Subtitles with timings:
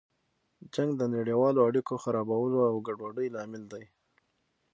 [0.73, 3.83] جنګ د نړیوالو اړیکو خرابولو او ګډوډۍ لامل دی.